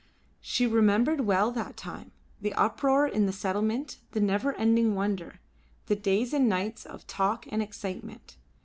She 0.39 0.65
remembered 0.65 1.21
well 1.27 1.51
that 1.51 1.77
time; 1.77 2.11
the 2.41 2.55
uproar 2.55 3.07
in 3.07 3.27
the 3.27 3.31
settlement, 3.31 3.99
the 4.13 4.19
never 4.19 4.55
ending 4.55 4.95
wonder, 4.95 5.39
the 5.85 5.95
days 5.95 6.33
and 6.33 6.49
nights 6.49 6.87
of 6.87 7.05
talk 7.05 7.45
and 7.51 7.61
excitement. 7.61 8.35